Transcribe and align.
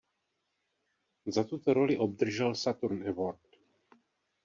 Za 1.27 1.43
tuto 1.43 1.73
roli 1.73 1.97
obdržel 1.97 2.55
Saturn 2.55 3.07
Award. 3.09 3.47